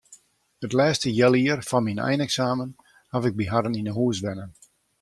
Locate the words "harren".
3.51-3.79